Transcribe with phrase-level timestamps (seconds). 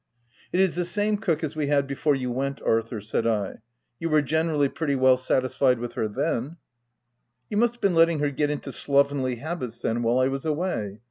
[0.51, 3.27] "It is the same cook as w r e had before you went, Arthur," said
[3.27, 3.57] I.
[3.99, 6.55] "You were generally pretty well satisfied with her then/' w
[7.51, 10.99] You must have been letting her get into slovenly habits then, while I was away.